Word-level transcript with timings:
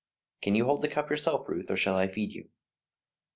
"Can 0.41 0.55
you 0.55 0.65
hold 0.65 0.81
the 0.81 0.87
cup 0.87 1.11
yourself, 1.11 1.47
Ruth, 1.47 1.69
or 1.69 1.77
shall 1.77 1.95
I 1.95 2.07
feed 2.07 2.33
you?" 2.33 2.49